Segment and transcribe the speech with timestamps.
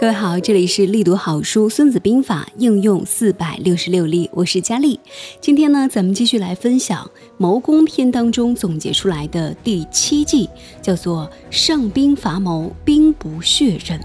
[0.00, 4.98] 各位好，这里是力读好书《孙子兵法》应用四百六十六例，我是佳丽。
[5.42, 7.04] 今天呢，咱们继续来分享
[7.36, 10.48] 《谋攻篇》当中总结出来的第七计，
[10.80, 14.00] 叫做“上兵伐谋，兵不血刃”。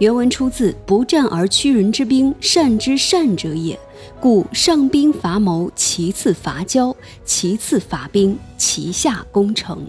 [0.00, 3.80] 原文出自“不战而屈人之兵，善之善者也”。
[4.20, 6.94] 故上兵伐谋，其次伐交，
[7.24, 9.82] 其次伐兵，其下攻城。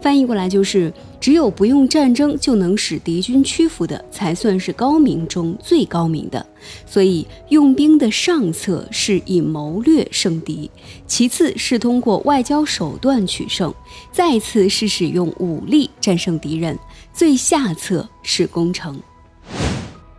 [0.00, 6.44] 翻译过来就是：只有不用战争就能使敌军屈服的，才算是高明中最高明的。
[6.86, 10.70] 所以，用兵的上策是以谋略胜敌，
[11.06, 13.72] 其次是通过外交手段取胜，
[14.12, 16.78] 再次是使用武力战胜敌人，
[17.12, 19.00] 最下策是攻城。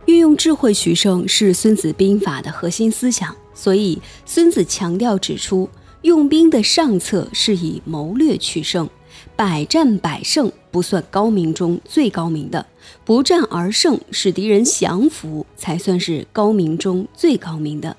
[0.06, 3.34] 运用智慧取胜是《孙子兵法》的核心思想。
[3.54, 5.68] 所以，孙子强调指出，
[6.02, 8.88] 用兵的上策是以谋略取胜，
[9.36, 12.64] 百战百胜不算高明中最高明的，
[13.04, 17.94] 不战而胜，使敌人降服，才算是高明中最高明的。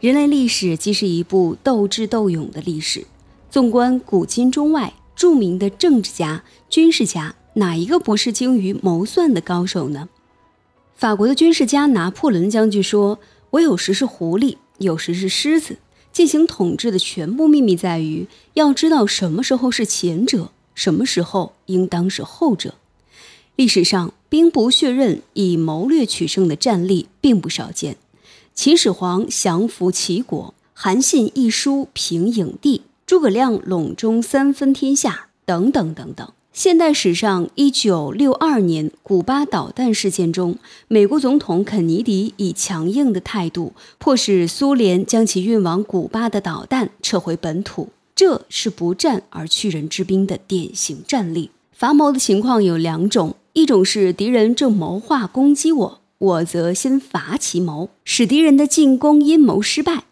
[0.00, 3.06] 人类历史既是一部斗智斗勇的历史，
[3.48, 10.08] 纵观古今中外，著名的政治家、军事家，哪一个不是精于谋算的高手呢？
[10.96, 15.76] 法国的军事家拿破仑将军说：“我有时是狐狸。”有时是狮子
[16.12, 22.74] 进行统治的全部秘密在于要知道什么时候是前者，什么时候应当是后者。
[23.56, 27.96] 历史上兵不血刃以谋略取胜的战例并不少见，
[28.54, 36.32] 秦始皇降服齐国，韩信一书平影帝，诸葛亮隆中三分天下，等等等等。
[36.54, 47.88] 现代史上，一九六二年古巴导弹事件中，美国总统肯尼迪以强硬的态度，迫使苏联将其运往古巴的导弹撤回本土。
[48.24, 51.50] 这是不战而屈人之兵的典型战例。
[51.72, 60.04] 伐谋的情况有两种：一种是敌人正谋划攻击我，我则先伐其谋，使敌人的进攻阴谋失败；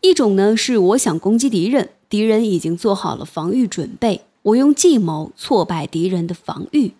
[0.00, 4.22] 一种呢是我想攻击敌人，敌人已经做好了防御准备。
[4.40, 6.92] 我用计谋挫败敌人的防御，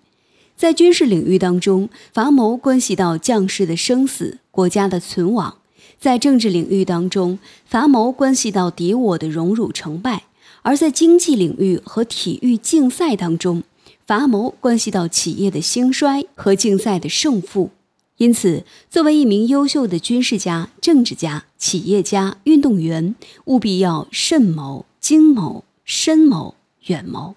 [0.55, 5.55] 在军事领域当中，伐谋关系到将士的生死、国家的存亡；
[5.99, 10.25] 在政治领域当中，伐谋关系到敌我的荣辱成败；
[10.63, 13.63] 而在经济领域和体育竞赛当中，
[14.07, 17.71] 伐谋关系到企业的兴衰和竞赛的胜负。
[18.17, 23.15] 因此，作为一名优秀的军事家、政治家、企业家、运动员，
[23.47, 26.55] 务必要慎谋、精谋、深谋。
[26.87, 27.35] 远谋，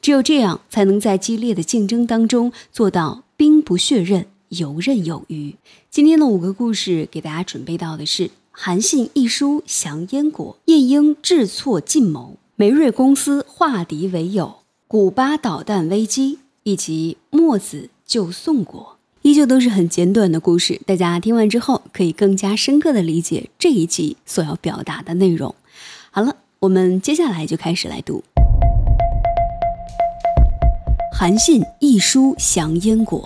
[0.00, 5.54] 只有这样，才能在激烈的竞争当中做到兵不血刃，游刃有余。
[5.90, 14.56] 今天的五个故事给大家准备到的是：韩信一书降燕国，晏婴智错进谋，梅瑞公司化敌为友，
[14.88, 20.80] 古巴导弹危机，以及墨子救宋国，依旧都是很简短的故事。
[20.84, 25.54] 大家听完之后，可以更加深刻的理解这一集所要表达的内容。
[26.10, 28.24] 好了，我们接下来就开始来读。
[31.16, 33.22] 韩信一书降燕国。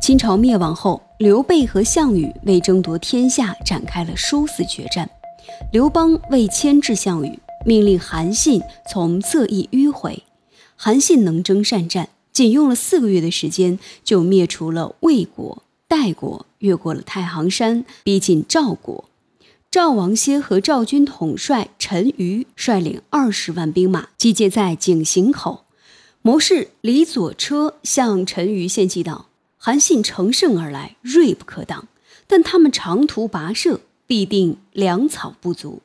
[0.00, 5.10] 秦朝灭亡后，刘备和项羽为争夺天下展开了殊死决战。
[5.72, 10.22] 刘邦为牵制项羽，命令韩信从侧翼迂回。
[10.74, 19.04] 韩信能征善战，仅用了四个月的时间，就灭除了魏国、代国，越过了太行山，逼近赵国。
[19.70, 25.64] 赵王歇和赵军统帅陈馀率领二十万兵马集结在井陉口。
[26.20, 31.88] 谋士李左车向陈馀献计道：“韩信乘胜而来，锐不可挡。
[32.26, 35.80] 但他们长途跋涉，必定粮草不足。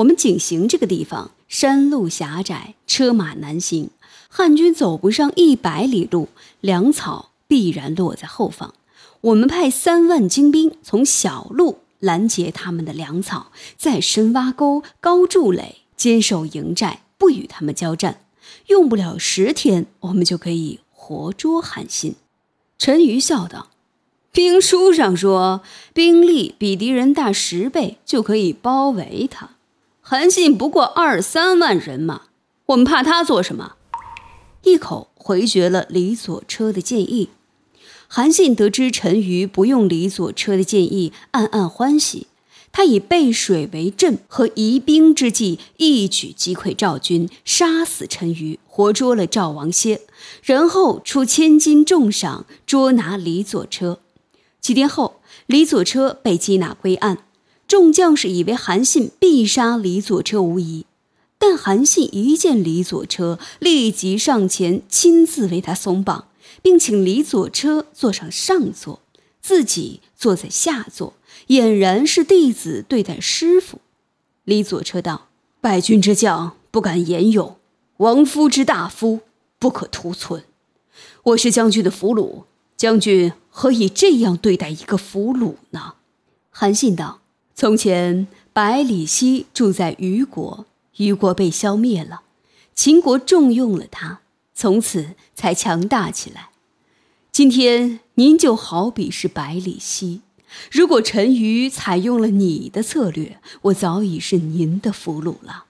[0.00, 3.90] 我们井陉这个地方，山路狭窄，车马难行，
[4.28, 6.28] 汉军走不上一百里路，
[6.60, 8.74] 粮草必然落在后方。
[9.20, 18.22] 我们派三万精兵从小路拦截他们的粮草，再深挖沟，高筑垒，坚守营寨，不与他们交战。”
[18.68, 22.14] 用不了十天，我们就可以活捉韩信。
[22.78, 23.68] 陈馀笑道
[24.32, 25.60] ：“兵书上说，
[25.92, 29.50] 兵力比敌人大十倍就可以包围他。
[30.10, 32.22] 韩信不过二三万人马，
[32.66, 33.76] 我们怕他做什么？”
[34.64, 37.28] 一口回绝了李左车的建议。
[38.08, 42.26] 韩信得知陈馀不用李左车的建议，暗暗欢喜。
[42.72, 50.00] 他以背水为阵和疑兵之计，一举击溃赵军，杀死陈馀，活捉了赵王歇，
[50.42, 54.00] 然后出千金重赏捉拿李左车。
[54.60, 57.18] 几天后，李左车被缉拿归案，
[57.70, 60.86] 众将士以为韩信必杀李左车无疑，
[61.38, 66.26] 但韩信一见李左车，立即上前亲自为他松绑，
[66.62, 69.02] 并请李左车坐上上座。
[69.40, 71.14] 自己坐在下座，
[71.46, 73.78] 俨然是弟子对待师傅。
[74.42, 75.28] 李左车道
[75.62, 77.56] ：“败军之将不敢言勇，
[77.98, 79.20] 亡夫之大夫
[79.60, 80.42] 不可图存。
[81.22, 82.46] 我是将军的俘虏，
[82.76, 85.94] 将军何以这样对待一个俘虏呢？”
[86.50, 87.19] 韩信道
[87.60, 90.64] ：“从前百里奚住在虞国，
[90.96, 92.22] 虞国被消灭了，
[92.74, 94.20] 秦国重用了他，
[94.54, 96.48] 从此才强大起来。
[97.30, 100.22] 今天您就好比是百里奚。”
[100.72, 105.66] 如果陈馀采用了你的策略，我早已是您的俘虏了。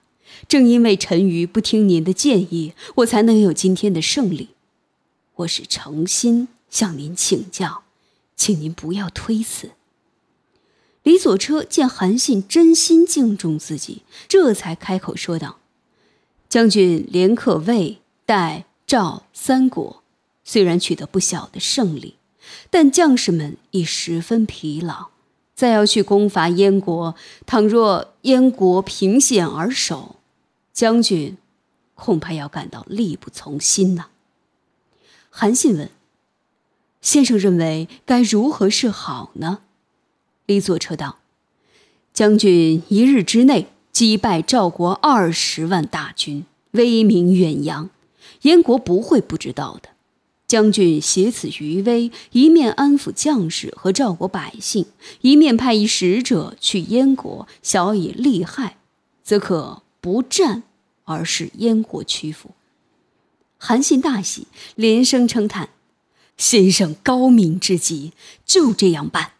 [0.47, 4.51] 正因为陈馀不听您的建议，我才能有今天的胜利。
[5.35, 7.83] 我是诚心向您请教，
[8.37, 9.71] 请您不要推辞。
[11.03, 15.57] 李左车见韩信真心敬重自己，这才开口说道
[16.47, 20.03] ：“将军连克魏、代、赵三国，
[20.43, 22.15] 虽然取得不小的胜利。”
[22.69, 25.07] 但将士们已十分疲劳，
[25.55, 27.15] 再要去攻伐燕国，
[27.45, 30.17] 倘若燕国凭险而守，
[30.73, 31.37] 将军
[31.95, 34.07] 恐怕要感到力不从心呐。
[35.29, 35.89] 韩信问
[36.99, 39.59] ：“先生认为该如何是好呢？”
[40.51, 41.19] 李左车道
[42.13, 47.89] ：“将军一日之内击败赵国二十万大军，威名远扬，
[48.41, 49.91] 燕国不会不知道的。”
[50.45, 54.87] 将军挟此余威，一面安抚将士和赵国百姓，
[55.21, 58.75] 一面派一使者去燕国，小以利害，
[59.23, 60.63] 则可不战
[61.05, 62.51] 而使燕国屈服。
[63.57, 65.69] 韩信大喜，连声称叹
[66.35, 68.11] ：“先生高明之极，
[68.45, 69.31] 就这样办。”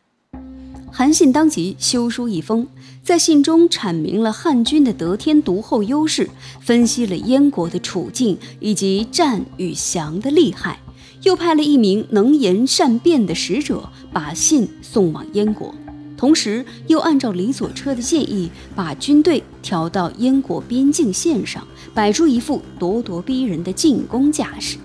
[0.94, 2.68] 韩信当即修书一封，
[3.02, 6.30] 在信中阐明了汉军的得天独厚优势，
[6.60, 10.78] 分析了燕国的处境以及战与降的利害。
[11.24, 15.74] 又派了一名能言善辩的使者，把信送往燕国，
[16.18, 24.78] 同时又按照李左车的建议，把军队调到燕国边境线上，摆出一副咄咄逼人的进攻架势。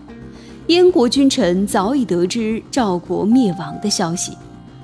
[0.68, 4.32] 燕国君臣早已得知赵国灭亡的消息，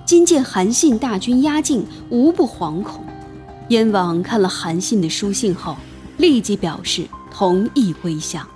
[0.05, 3.05] 今见韩信大军压境，无不惶恐。
[3.69, 5.77] 燕王看了韩信的书信后，
[6.19, 8.47] 立即表示同意归降。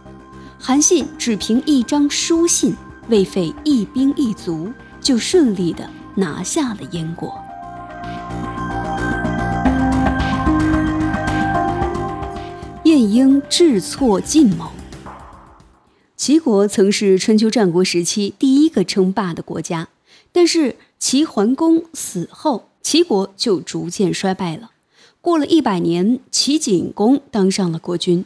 [0.58, 2.74] 韩信只凭一张书信。
[3.08, 7.32] 未费一兵一卒，就顺利的拿下了燕国。
[12.82, 14.72] 晏婴智错晋谋。
[16.16, 19.86] 齐国曾是春秋战国时期第一个称霸的国家，
[20.32, 24.70] 但是齐桓公死后，齐国就逐渐衰败了。
[25.20, 28.24] 过了一百年，齐景公当上了国君，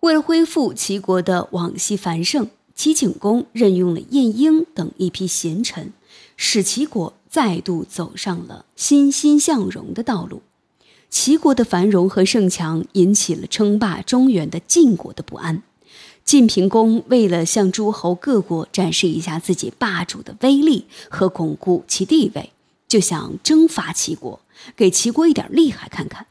[0.00, 2.48] 为了恢复齐国的往昔繁盛。
[2.74, 5.94] 齐景公任用了晏婴等一批贤臣，
[6.36, 10.42] 使齐国再度走上了欣欣向荣的道路。
[11.08, 15.62] 齐国的繁荣和盛强引起了称霸中原的晋国的不安。
[16.26, 22.50] 晋平公为了向诸侯各国展示一下自己霸主的威力和巩固其地位，
[22.88, 24.40] 就想征伐齐国，
[24.74, 26.26] 给齐国一点厉害看看。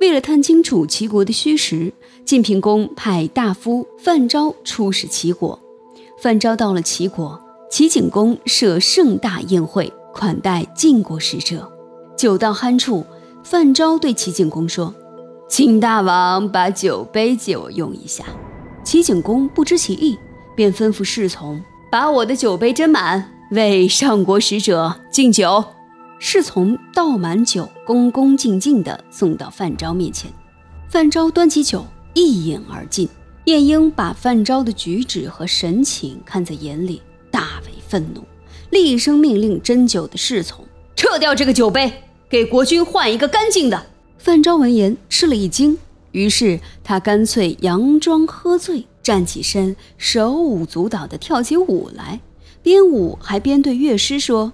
[0.00, 1.92] 为了探清楚齐国的虚实，
[2.24, 5.60] 晋平公派大夫范昭出使齐国。
[6.22, 7.38] 范昭到了齐国，
[7.70, 11.70] 齐景公设盛大宴会款待晋国使者。
[12.16, 13.04] 酒到酣处，
[13.44, 14.94] 范昭对齐景公说
[15.46, 18.24] ：“请大王把酒杯借我用一下。”
[18.86, 20.16] 齐景公不知其意，
[20.54, 25.64] 便吩咐侍从把我的酒杯斟满，为上国使者敬酒。
[26.20, 30.30] 侍从倒满酒，恭恭敬敬地送到范昭面前。
[30.88, 33.08] 范昭端起酒，一饮而尽。
[33.46, 38.22] 晏婴把范昭的举止和神情看在眼里，大为愤怒，
[38.70, 40.64] 厉声命令斟酒的侍从
[40.94, 41.92] 撤掉这个酒杯，
[42.28, 43.86] 给国君换一个干净的。
[44.16, 45.76] 范昭闻言吃了一惊，
[46.12, 52.20] 于是他干脆佯装喝醉，站起身，手舞足蹈地跳起舞来，
[52.62, 54.52] 边舞还边对乐师说：“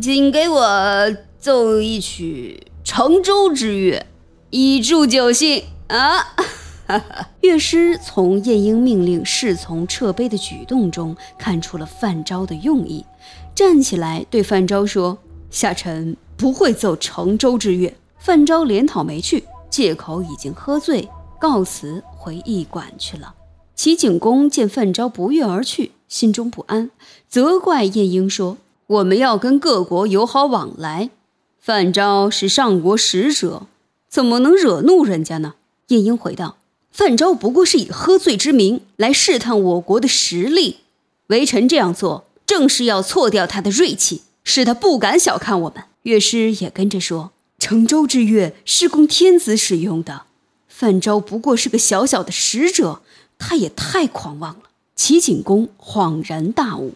[0.00, 4.06] 请给我奏一曲乘舟之乐，
[4.50, 6.34] 以助酒兴啊！”
[7.40, 13.04] 乐师从晏婴命令侍从撤杯的举动中看出了范昭的用意，
[13.54, 15.18] 站起来对范昭说
[15.50, 19.44] ：“下臣不会奏乘舟之乐。”范昭连讨没去，
[19.76, 21.06] 借口已经喝醉，
[21.38, 23.34] 告辞回驿馆去了。
[23.74, 26.90] 齐景公见范昭不悦而去，心中不安，
[27.28, 28.56] 责怪晏婴说
[28.88, 31.10] ：“我们要跟各国友好往来，
[31.60, 33.66] 范昭是上国使者，
[34.08, 35.56] 怎么能惹怒人家呢？”
[35.88, 36.56] 晏婴回道。
[36.90, 40.78] 范昭不过是以喝醉之名来试探我国的实力，
[41.26, 45.84] 微臣这样做正是要挫掉他的锐气，使他不敢小看我们。
[46.04, 50.22] 乐师也跟着说：“乘舟之乐是供天子使用的，
[50.68, 53.02] 范昭不过是个小小的使者，
[53.38, 54.62] 他也太狂妄了。”
[54.96, 56.94] 齐景公恍然大悟。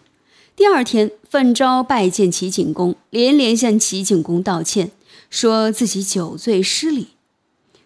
[0.56, 4.90] 第二天，范昭拜见齐景公，连连向齐景公道歉，
[5.28, 7.08] 说自己酒醉失礼。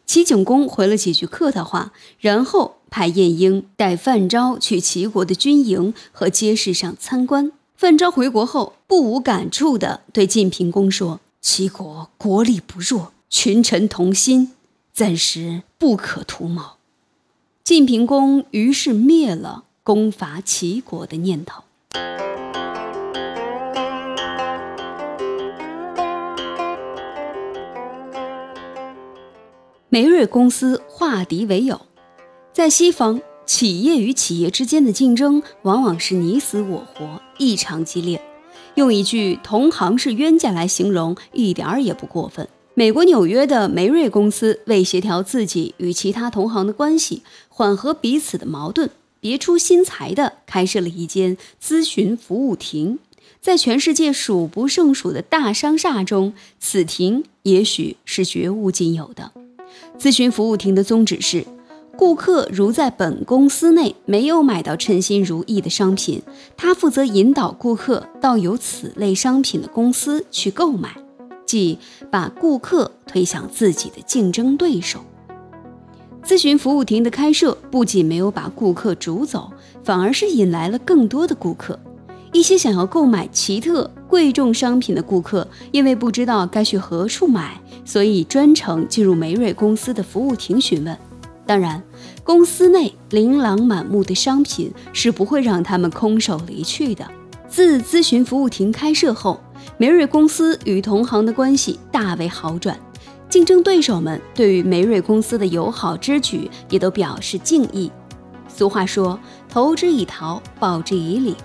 [0.06, 7.50] 齐景公回了几句客套话，然后派晏婴带范昭去齐国的军营和街市上参观。
[7.76, 14.52] 范昭回国后，不无感触地对晋平公说：“齐国国力不弱，群臣同心，
[14.94, 16.62] 暂时不可图谋。”
[17.62, 21.62] 晋平公于是灭了攻伐齐国的念头。
[29.90, 31.82] 梅瑞公司化敌为友，
[32.54, 38.33] 在西方，企业与企业之间的竞争往往是你死我活，异常激烈。
[38.76, 42.48] 用一句“同行是冤家”来形容，一点儿也不过分。
[42.74, 48.90] 美国纽约的梅瑞公司为协调自己与其他同行的关系，缓和彼此的矛盾，
[49.20, 52.98] 别出心裁地开设了一间咨询服务亭。
[53.40, 59.30] 在全世界数不胜数的大商厦中，此亭也许是绝无仅有的。
[59.96, 61.44] 咨询服务亭的宗旨是：
[61.96, 66.22] 顾客如在本公司内没有买到称心如意的商品，
[66.56, 70.96] 他负责引导顾客到有此类商品的公司去购买，
[71.46, 71.78] 即
[72.10, 75.00] 把顾客推向自己的竞争对手。
[76.24, 81.78] 咨询服务亭的开设不仅没有把顾客逐走，反而是引来了更多的顾客。
[82.32, 87.60] 一些想要购买奇特贵重商品的顾客，因为不知道该去何处买。
[87.84, 90.98] 所以专程进入梅瑞公司的服务亭询问。
[91.46, 91.82] 当然，
[92.22, 97.06] 公司内琳琅满目的商品是不会让他们空手离去的。
[97.48, 99.40] 自咨询服务亭开设后，
[99.76, 102.78] 梅瑞公司与同行的关系大为好转，
[103.28, 107.92] 竞争对手们对于梅瑞公司的友好之举也都表示敬意。
[108.48, 111.36] 俗话说：“投之以桃，报之以李。”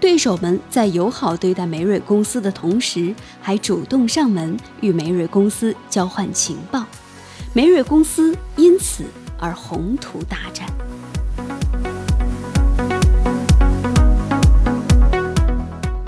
[0.00, 6.84] 对手们在友好对待梅瑞公司的同时，还主动上门与梅瑞公司交换情报，
[7.52, 9.02] 梅瑞公司因此
[9.38, 10.66] 而宏图大展。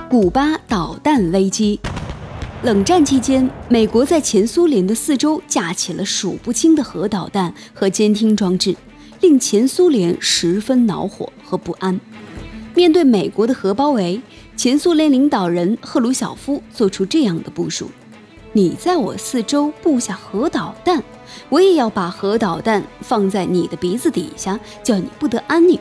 [0.09, 1.79] 古巴导弹危机，
[2.65, 8.75] 冷战期间，美国在前苏联的四周架起了数不清的核导弹和监听装置，
[9.21, 11.99] 令前苏联十分恼火和不安。
[12.75, 14.21] 面对美国的核包围，
[14.57, 17.89] 前苏联领导人赫鲁晓夫做出这样的部署：
[18.53, 21.03] 你在我四周布下核导弹，
[21.51, 25.79] 我也要把核导弹放在你的鼻子底下，叫你不得安宁。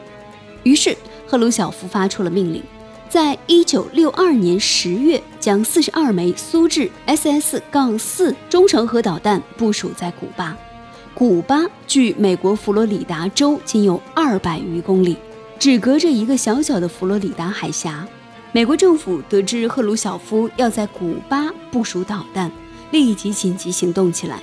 [0.63, 2.61] 于是，赫鲁晓夫发出了命令，
[3.07, 10.57] 在一九六二年十月，将四十二枚苏制 SS 杠4中程核导弹部署在古巴。
[11.13, 15.15] 古巴距美国佛罗里达州仅有二百余公里。
[15.59, 18.07] 只隔着一个小小的佛罗里达海峡，
[18.53, 22.49] 美国政府得知赫鲁晓夫要在古巴部署导弹，
[22.91, 24.39] 立即紧急行动起来。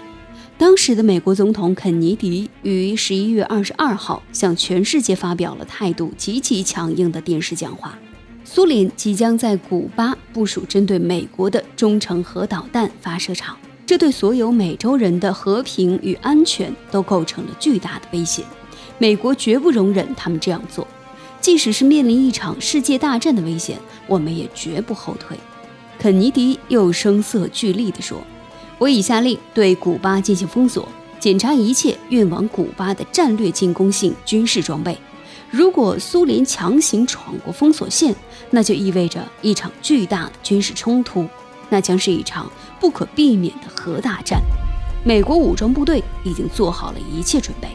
[0.58, 7.98] 当时的美国总统肯尼迪于十一月二十二号向全世界发表了态度极其强硬的电视讲话：
[8.42, 18.42] 苏联即将在古巴部署针对美国的中程核导弹发射场，这对所有美洲人的和平与安全都构成了巨大的威胁。
[18.96, 20.88] 美国绝不容忍他们这样做。
[21.38, 25.36] 即使是面临一场世界大战的危险，我们也绝不后退。
[25.98, 28.18] 肯尼迪又声色俱厉地说
[28.78, 30.86] ：“我已下令对古巴进行封锁，
[31.18, 34.96] 检查一切运往古巴的战略进攻性军事装备。
[35.50, 38.14] 如果苏联强行闯过封锁线，
[38.50, 41.26] 那就意味着一场巨大的军事冲突，
[41.70, 44.42] 那将是一场不可避免的核大战。
[45.04, 47.68] 美国武装部队已经做好了一切准备。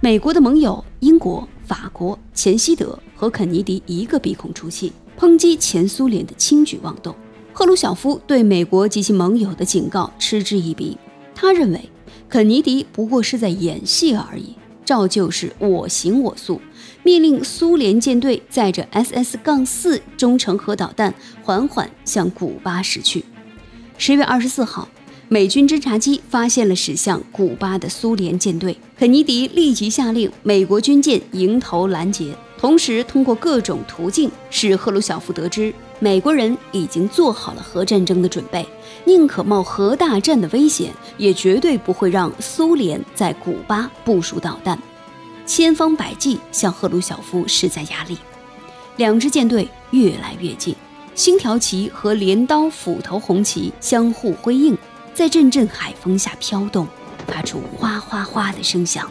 [0.00, 7.14] 美国的盟友英国。”法国、前西德和肯尼迪一个鼻孔出气，抨击前苏联的轻举妄动。
[7.52, 10.96] 赫鲁晓夫对美国及其盟友的警告嗤之以鼻，
[11.34, 11.90] 他认为
[12.28, 14.54] 肯尼迪不过是在演戏而已，
[14.84, 16.60] 照旧是我行我素，
[17.02, 23.24] 命令苏联舰队载着 SS 杠4中程核导弹缓缓向古巴驶去。
[23.98, 24.88] 十月二十四号。
[25.32, 38.66] 美军侦察机发现了驶向古巴的苏联舰队，肯尼迪立即下令美国军舰迎头拦截，同时通过各种途径使赫鲁晓夫得知美国人已经做好了核战争的准备，
[39.04, 44.80] 宁可冒核大战的危险，也绝对不会让苏联在古巴部署导弹，
[45.44, 48.16] 千方百计向赫鲁晓夫施加压力。
[48.96, 50.74] 两支舰队越来越近。
[51.14, 54.78] 星条旗和镰刀斧头红旗相互辉映，
[55.12, 56.86] 在阵阵海风下飘动，
[57.26, 59.10] 发出哗哗哗的声响。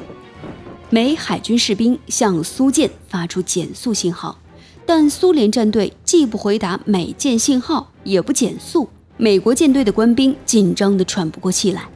[0.90, 4.36] 美海军士兵向苏舰发出减速信号，
[4.92, 8.90] 但苏联战队既不回答美舰信号，也不减速。
[9.18, 11.88] 美国舰队的官兵紧张得喘不过气来。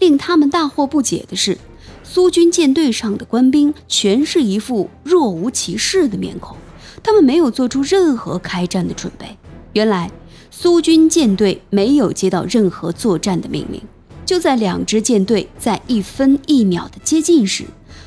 [0.00, 1.56] 令他们大惑不解的是，
[2.02, 6.56] 苏军舰队上的官兵全是一副若无其事的面孔，
[7.00, 9.38] 他们没有做出任何开战的准备。
[9.74, 10.10] 原来，
[10.50, 13.80] 苏军舰队没有接到任何作战的命令。
[14.26, 17.62] 就在两支舰队在一分一秒的接近时，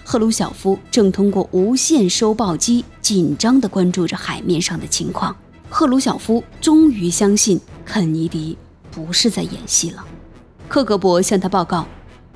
[0.08, 5.36] 赫鲁晓夫正通过无线收报机紧张地关注着海面上的情况。
[5.68, 8.56] 赫鲁晓夫终于相信肯尼迪
[8.92, 10.06] 不是在演戏了。
[10.70, 11.88] 克格勃向他报告，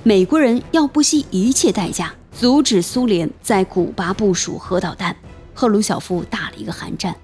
[0.02, 5.16] 美国人要不惜一切代价阻止苏联在古巴部署核导弹。
[5.54, 7.14] 赫鲁晓夫打了一个寒战，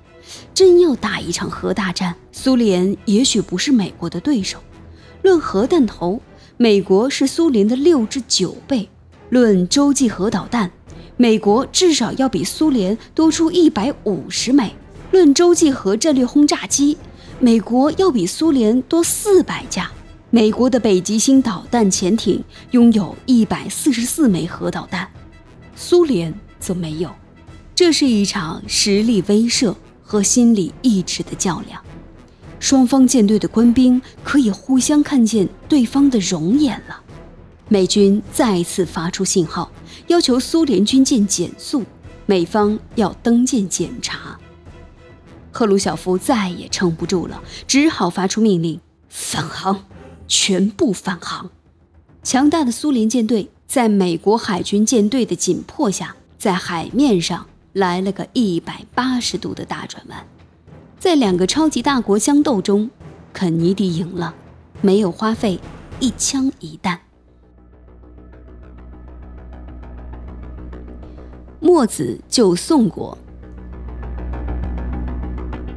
[0.55, 4.61] 真要打一场核大战，苏联也许不是美国的对手。
[5.23, 6.23] 论核弹头，
[6.57, 8.88] 美国是苏联的六至九倍；
[9.30, 10.71] 论洲际核导弹，
[11.16, 14.71] 美国至少要比苏联多出一百五十枚；
[15.11, 16.97] 论洲际核战略轰炸机，
[17.40, 19.90] 美国要比苏联多四百架。
[20.30, 22.42] 美国的北极星导弹潜艇
[22.73, 25.09] 拥有一百四十四枚核导弹，
[25.75, 27.11] 苏联则没有。
[27.75, 31.80] 这是一场实力威慑和心理意志的较量。
[32.59, 37.00] 双方舰队的官兵可以互相看见对方的容颜了。
[37.68, 39.70] 美军再次发出信号，
[40.06, 41.85] 要求苏联军舰减速，
[42.25, 44.38] 美方要登舰检查。
[45.50, 49.85] 赫鲁晓夫再也撑不住了，只好发出命令：返航。
[50.28, 51.50] 全部返航！
[52.25, 60.26] 强大的苏联舰队在美国海军舰队的紧迫下，在海面上来了个一百八十度的大转弯。
[60.98, 62.90] 在两个超级大国相斗中，
[63.33, 64.35] 肯尼迪赢了，
[64.81, 65.61] 没有花费
[66.00, 67.00] 一枪一弹。
[71.66, 73.18] 墨子救宋国。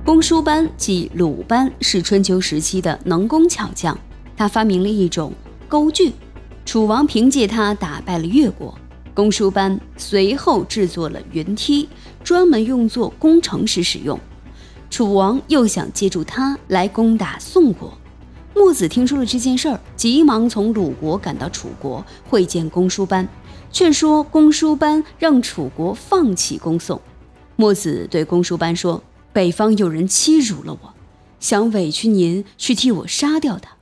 [0.06, 3.98] 公输班即鲁班，是春秋时期的能工巧匠。
[4.38, 5.34] 他发明了一种
[5.68, 6.14] 钩具，
[6.64, 8.78] 楚王凭借它打败了越国。
[9.16, 11.90] 公输班随后制作了云梯，
[12.24, 14.20] 专门用作攻城时使用。
[14.92, 17.98] 楚王又想借助它来攻打宋国。
[18.54, 23.28] 墨子听说了这件事儿，急忙从鲁国赶到楚国会见公输班，
[23.72, 27.02] 劝说公输班让楚国放弃攻宋。
[27.56, 30.94] 墨子对公输班说：“北方有人欺辱了我，
[31.40, 33.78] 想委屈您去替我杀掉他。”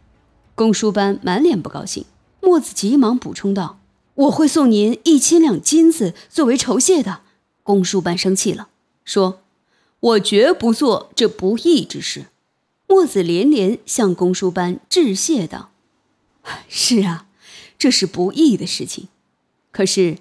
[0.56, 2.06] 公输班满脸不高兴，
[2.41, 3.80] 墨子急忙补充道
[4.15, 7.21] ：“我会送您一千两金子作为酬谢的。”
[7.63, 8.69] 公输班生气了，
[9.06, 9.41] 说
[10.00, 12.26] ：“我绝不做这不义之事。”
[12.89, 15.71] 墨子连连向公输班致谢道
[16.67, 17.28] ：“是啊，
[17.78, 19.10] 这是不义的事情。
[19.78, 20.18] 可是，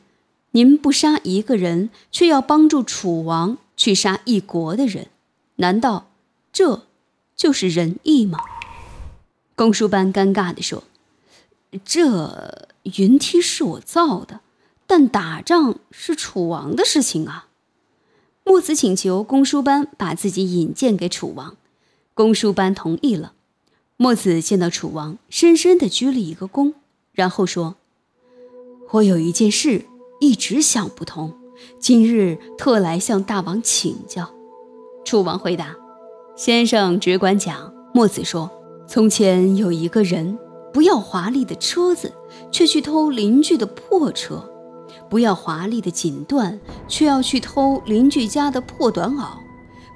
[0.51, 5.07] 您不杀一个人，却要帮助楚王去杀一国的人，
[5.55, 6.11] 难道
[6.53, 6.83] 这
[7.35, 8.38] 就是仁义吗？”
[9.57, 10.85] 公输班尴尬地说
[11.87, 14.40] ：“这云梯是我造的，
[14.87, 17.49] 但打仗是楚王的事情啊。”
[18.45, 21.57] 墨子请求公输班把自己引荐给楚王，
[22.12, 23.33] 公输班同意了。
[23.97, 26.75] 墨子见到楚王，深深地鞠了一个躬，
[27.12, 27.77] 然后说
[28.92, 29.85] ：“我有一件事
[30.20, 31.33] 一直想不通，
[31.79, 34.31] 今日特来向大王请教。”
[35.05, 35.75] 楚王回答
[36.37, 38.51] ：“先生只管讲。”墨子说。
[38.88, 40.38] 从前有一个人，
[40.72, 42.12] 不要华丽的车子，
[42.53, 44.37] 却去偷邻居的破车；
[45.11, 49.38] 不要华丽的锦缎，却要去偷邻居家的破短袄；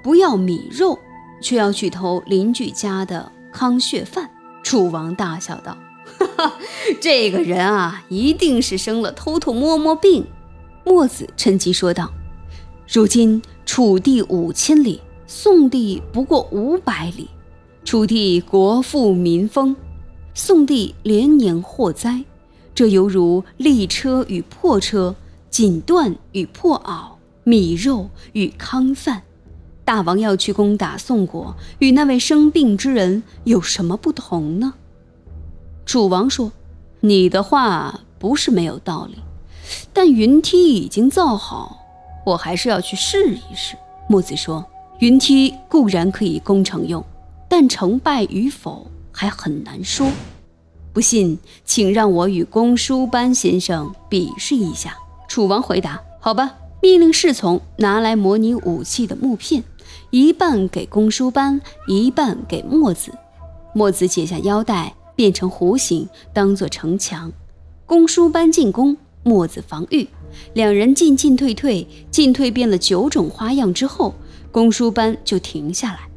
[0.03, 0.99] 不要米肉，
[1.41, 4.29] 却要去偷邻居家的糠血饭。
[4.65, 5.77] 楚王大笑道：“，
[7.01, 10.27] 这个人啊，一定是生了偷偷摸摸病。”
[10.85, 12.13] 墨子趁机说道
[12.89, 17.29] ：“如今楚地五千里，宋地不过五百里。”
[17.85, 19.75] 楚地国富民丰，
[20.35, 22.25] 宋地连年祸灾，
[22.75, 25.15] 这犹如利车与破车，
[25.49, 29.23] 锦缎与破袄，米肉与糠饭。
[29.85, 34.75] 大王要去攻打宋国，与那位生病之人有什么不同呢？
[35.91, 36.53] 楚王说
[37.03, 39.19] ：“你的话不是没有道理，
[39.93, 41.81] 但云梯已经造好，
[42.25, 43.77] 我还是要去试一试。”
[44.09, 44.65] 墨子说
[45.01, 47.05] ：“云梯固然可以攻城用。”
[47.51, 50.07] 但成败与否还很难说，
[50.93, 54.97] 不信，请让我与公输班先生比试一下。
[55.27, 59.65] 楚王回答：“好吧。”命令侍从拿来模拟武器的木片，
[60.11, 63.13] 一半给公输班，一半给墨子。
[63.75, 67.31] 墨子解下腰带，变成弧形，当做城墙。
[67.85, 70.09] 公输班进攻，墨子防御。
[70.55, 74.15] 两人进进退退，进退变了九种花样之后，
[74.51, 76.09] 公输班就停下来。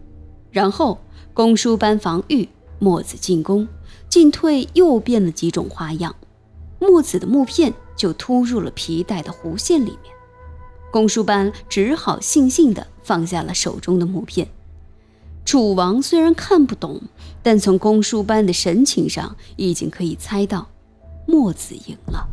[0.52, 0.98] 然后
[1.34, 2.48] 公输班防御，
[2.80, 3.68] 墨子进攻，
[4.08, 6.16] 进退又变了几种花样。
[6.80, 10.14] 墨子的木片就突入了皮带的弧线里面。
[10.94, 14.48] 公输班只好悻悻地放下了手中的木片。
[15.46, 17.02] 楚王虽然看不懂，
[17.42, 20.68] 但从公输班的神情上已经可以猜到，
[21.28, 22.28] 墨子赢了。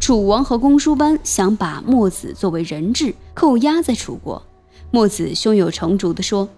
[0.00, 4.42] 楚王和公输班想把墨子作为人质扣押在楚国。
[4.90, 6.48] 墨子胸有成竹地说：“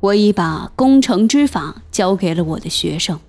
[0.00, 3.20] 我已把攻城之法交给了我的学生，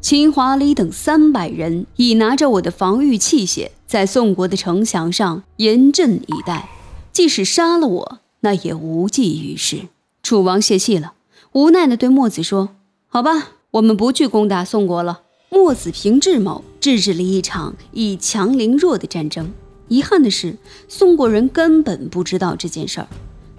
[0.00, 6.68] 秦华里等三百人已拿着我的防御器械，在宋国的城墙上严阵以待。”
[7.12, 9.88] 即使杀了我，那也无济于事。
[10.22, 11.12] 楚王泄气了，
[11.52, 12.70] 无奈地对墨子说
[13.08, 15.20] ：“好吧，我们不去攻打宋国了。”
[15.52, 19.52] 墨子凭智谋制止了一场以强凌弱的战争。
[19.88, 20.56] 遗憾的是，
[20.88, 23.06] 宋国人根本不知道这件事儿。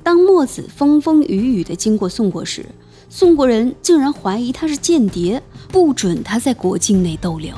[0.01, 2.65] 当墨子风风雨雨地经过宋国时，
[3.09, 7.53] 宋国人竟然怀疑他是间谍，不准他在国境内逗留。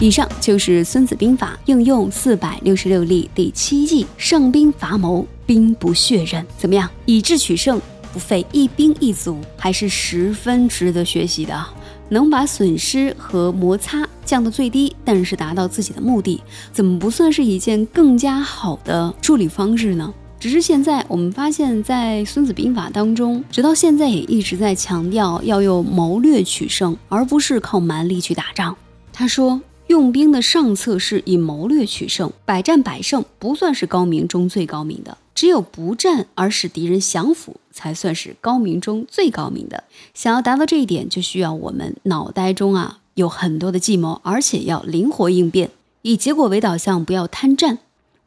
[0.00, 6.44] 以上就是《孙子兵法》应用四百六十六例第七计“上兵伐谋，兵不血刃”。
[6.58, 6.90] 怎么样？
[7.06, 7.80] 以智取胜，
[8.12, 11.64] 不费一兵一卒，还是十分值得学习的。
[12.08, 16.40] 能把损失和摩擦降到最低，但是达到自己的目的，
[16.72, 20.12] 怎么不算是一件更加好的处理方式呢？
[20.38, 28.76] 只是现在我们发现，在《孙子兵法》当中，直到现在也一直在强调要用谋略取胜，而不是靠蛮力去打仗。
[29.12, 29.60] 他说。
[29.88, 39.84] 用兵的上策是以谋略取胜，百战百胜不算是高明中最高明的，只有不战而使敌人降服，才算是高明中最高明的。
[40.14, 45.70] 想要达到这一点，就需要我们脑袋中啊有很多的计谋，而且要灵活应变，
[46.00, 47.78] 以结果为导向，不要贪战。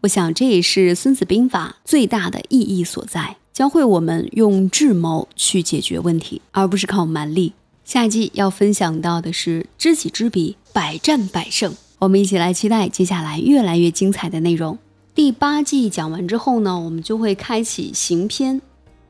[0.02, 7.54] 我想这也是《孙子兵法》最大的意义所在，教会我们用智谋去解决问题，而不是靠蛮力。
[7.84, 11.76] 下集要分享到的是知己知彼，百战百胜。
[11.98, 14.78] 我们一起来期待接下来越来越精彩的内容。
[15.20, 18.62] 第八季讲完之后呢，我们就会开启行篇。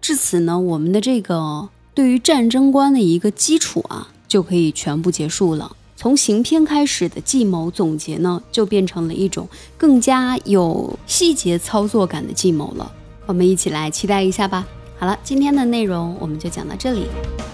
[0.01, 5.75] 至此呢，我们的这个对于战争观的一个基础啊，就可以全部结束了。
[5.95, 12.91] 从行篇开始的计谋总结呢，就变成了一种更加有细节操作感的计谋了。
[13.27, 14.67] 我们一起来期待一下吧。
[14.99, 17.05] 好了，今天的内容我们就讲到这里，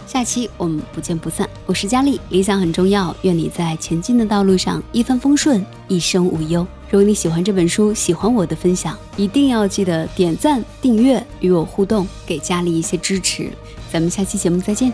[0.08, 1.47] 下期我们不见不散。
[1.67, 6.65] 我是佳丽，理想很重要，愿你在前进的道路上一帆风顺，一生无忧。
[6.89, 13.51] 如果你喜欢这本书，喜欢我的分享，一定要记得点赞、订阅，与我互动，给佳丽一些支持。
[13.91, 14.91] 咱们下期节目再见。